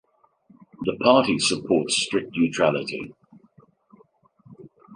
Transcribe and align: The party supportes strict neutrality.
The 0.81 0.97
party 1.03 1.37
supportes 1.37 1.91
strict 2.01 2.31
neutrality. 2.35 3.13